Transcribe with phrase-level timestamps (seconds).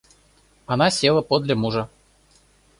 [0.65, 1.87] Она села подле мужа.